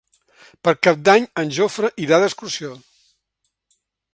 Per 0.67 0.71
Cap 0.87 1.03
d'Any 1.09 1.27
en 1.43 1.53
Jofre 1.57 1.91
irà 2.07 2.19
d'excursió. 2.25 2.73